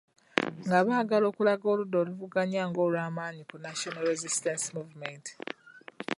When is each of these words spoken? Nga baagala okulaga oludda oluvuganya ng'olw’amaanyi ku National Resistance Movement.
Nga 0.65 0.79
baagala 0.87 1.25
okulaga 1.31 1.65
oludda 1.73 1.97
oluvuganya 2.03 2.61
ng'olw’amaanyi 2.69 3.43
ku 3.49 3.55
National 3.65 4.03
Resistance 4.11 4.65
Movement. 4.77 5.25